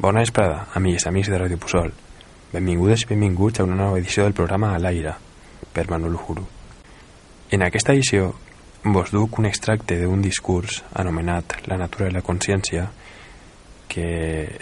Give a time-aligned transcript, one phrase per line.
[0.00, 1.90] Bona vesprada, amics, amics de Ràdio Pusol.
[2.54, 5.12] Benvingudes i benvinguts a una nova edició del programa A l'Aire,
[5.74, 6.46] per Manuel Juru.
[7.52, 8.30] En aquesta edició
[8.94, 12.86] vos duc un extracte d'un discurs anomenat La natura i la consciència,
[13.92, 14.08] que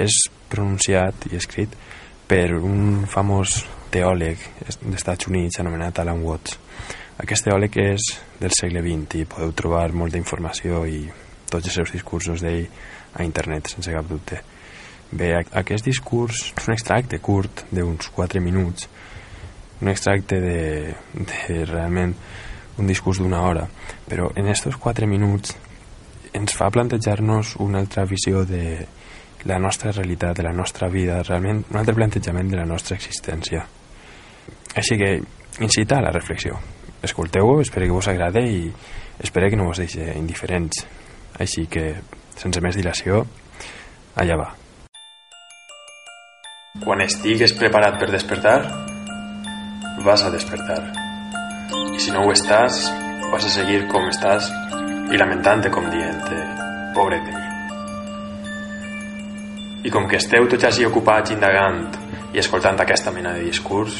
[0.08, 0.18] és
[0.50, 1.78] pronunciat i escrit
[2.26, 3.60] per un famós
[3.94, 6.58] teòleg dels Estats Units anomenat Alan Watts.
[7.22, 8.10] Aquest teòleg és
[8.42, 11.04] del segle XX i podeu trobar molta informació i
[11.46, 12.66] tots els seus discursos d'ell
[13.14, 14.42] a internet, sense cap dubte.
[15.10, 18.88] Bé, aquest discurs és un extracte curt d'uns 4 minuts,
[19.80, 20.60] un extracte de,
[21.14, 22.12] de realment
[22.78, 23.64] un discurs d'una hora,
[24.08, 25.56] però en aquests 4 minuts
[26.36, 28.84] ens fa plantejar-nos una altra visió de
[29.48, 33.64] la nostra realitat, de la nostra vida, realment un altre plantejament de la nostra existència.
[34.76, 35.12] Així que
[35.64, 36.58] incita a la reflexió.
[37.02, 38.64] Escolteu-ho, espero que vos agrade i
[39.24, 40.84] espero que no vos deixi indiferents.
[41.38, 41.92] Així que,
[42.36, 43.24] sense més dilació,
[44.18, 44.48] allà va.
[46.78, 48.58] Quan estigues preparat per despertar,
[50.04, 50.92] vas a despertar.
[51.94, 52.84] I si no ho estàs,
[53.32, 54.46] vas a seguir com estàs
[55.10, 56.22] i lamentant-te com dient
[56.94, 57.46] pobre de mi.
[59.88, 61.82] I com que esteu tots així ocupats indagant
[62.34, 63.98] i escoltant aquesta mena de discurs,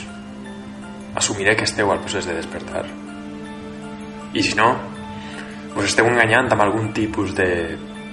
[1.18, 2.84] assumiré que esteu al procés de despertar.
[4.38, 4.70] I si no,
[5.74, 7.50] us esteu enganyant amb algun tipus de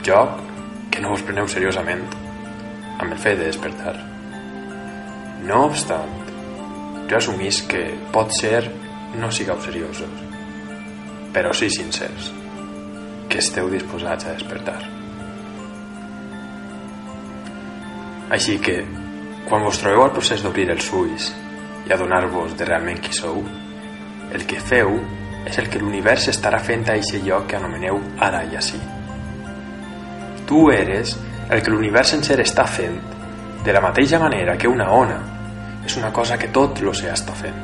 [0.06, 0.42] joc
[0.90, 2.04] que no us preneu seriosament
[2.98, 4.15] amb el fet de despertar.
[5.46, 6.10] No obstant,
[7.06, 8.64] jo assumís que pot ser
[9.22, 10.24] no sigueu seriosos,
[11.36, 12.32] però sí sincers,
[13.30, 14.80] que esteu disposats a despertar.
[18.34, 18.80] Així que,
[19.46, 21.30] quan vos trobeu al procés d'obrir els ulls
[21.86, 23.44] i adonar-vos de realment qui sou,
[24.34, 24.98] el que feu
[25.46, 28.82] és el que l'univers estarà fent a aquest lloc que anomeneu ara i així.
[30.50, 31.14] Tu eres
[31.54, 32.98] el que l'univers sencer està fent
[33.62, 35.22] de la mateixa manera que una ona
[35.86, 37.60] és una cosa que tot l'oceà està fent.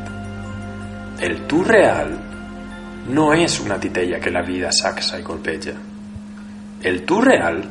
[1.21, 2.13] El tu real
[3.09, 5.73] no és una titella que la vida saxa i colpeja.
[6.81, 7.63] El tu real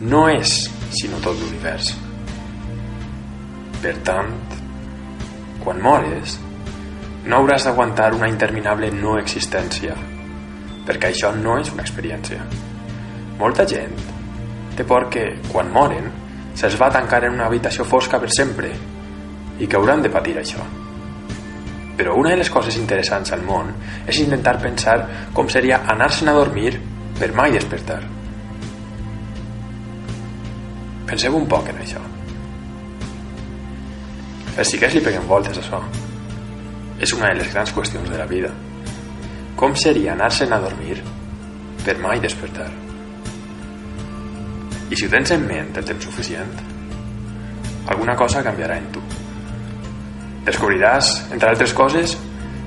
[0.00, 0.52] no és
[0.92, 1.94] sinó tot l'univers.
[3.82, 4.30] Per tant,
[5.64, 6.36] quan mores,
[7.28, 9.96] no hauràs d'aguantar una interminable no existència,
[10.88, 12.44] perquè això no és una experiència.
[13.40, 13.96] Molta gent
[14.76, 16.12] té por que, quan moren,
[16.58, 18.70] se'ls va tancar en una habitació fosca per sempre
[19.58, 20.62] i que hauran de patir això.
[21.98, 23.72] Però una de les coses interessants al món
[24.06, 24.98] és intentar pensar
[25.34, 26.76] com seria anar-se'n a dormir
[27.18, 27.98] per mai despertar.
[31.08, 32.00] Penseu un poc en això.
[34.58, 35.82] Els xiquets li peguen voltes a això.
[36.98, 38.50] És una de les grans qüestions de la vida.
[39.58, 40.98] Com seria anar-se'n a dormir
[41.84, 42.68] per mai despertar?
[44.88, 46.52] I si ho tens en ment el temps suficient,
[47.88, 49.02] alguna cosa canviarà en tu.
[50.48, 52.14] Descobriràs, entre altres coses,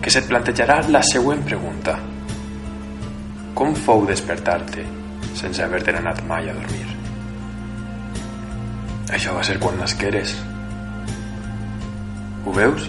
[0.01, 1.95] que se't plantejarà la següent pregunta.
[3.57, 4.85] Com fou despertar-te
[5.39, 6.85] sense haver-te anat mai a dormir?
[9.17, 10.35] Això va ser quan nasqueres.
[12.45, 12.85] Ho veus?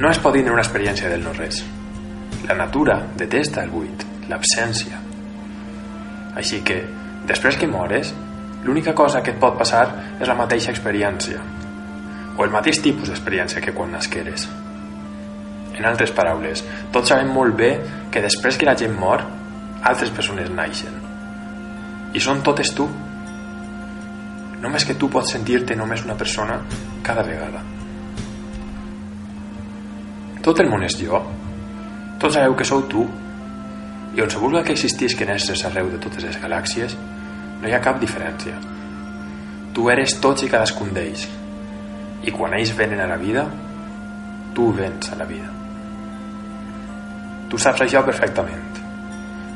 [0.00, 1.60] No es pot dir una experiència del no-res.
[2.48, 4.96] La natura detesta el buit, l'absència.
[6.40, 6.80] Així que,
[7.28, 8.14] després que mores,
[8.64, 9.84] l'única cosa que et pot passar
[10.16, 11.44] és la mateixa experiència,
[12.40, 14.46] o el mateix tipus d'experiència que quan nasqueres.
[15.76, 16.62] En altres paraules,
[16.92, 17.68] tots sabem molt bé
[18.12, 19.26] que després que la gent mor,
[19.84, 20.94] altres persones naixen.
[22.16, 22.86] I són totes tu.
[24.60, 26.56] Només que tu pots sentir-te només una persona
[27.04, 27.60] cada vegada.
[30.40, 31.20] Tot el món és jo.
[32.20, 33.04] Tots sabeu que sou tu.
[34.16, 36.96] I on se vulga que existisquen éssers arreu de totes les galàxies,
[37.60, 38.56] no hi ha cap diferència.
[39.76, 41.28] Tu eres tots i cadascun d'ells.
[42.22, 43.46] I quan ells venen a la vida,
[44.54, 45.48] tu vens a la vida.
[47.50, 48.80] Tu saps això perfectament.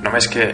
[0.05, 0.49] Només que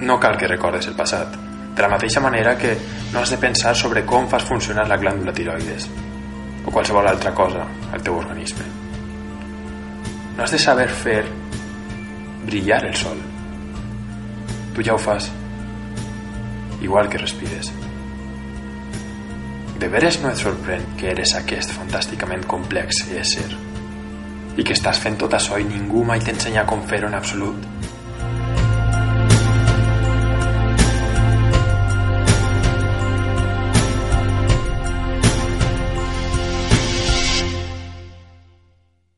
[0.00, 1.36] no cal que recordes el passat.
[1.76, 2.76] De la mateixa manera que
[3.12, 5.88] no has de pensar sobre com fas funcionar la glàndula tiroides
[6.66, 8.64] o qualsevol altra cosa al teu organisme.
[10.36, 11.24] No has de saber fer
[12.46, 13.18] brillar el sol.
[14.74, 15.30] Tu ja ho fas.
[16.80, 17.72] Igual que respires.
[19.76, 23.48] De veres no et sorprèn que eres aquest fantàsticament complex ésser
[24.56, 27.66] i que estàs fent tot això i ningú mai t'ensenya com fer-ho en absolut?